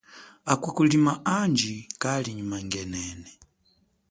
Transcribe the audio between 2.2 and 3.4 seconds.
nyi mangenene.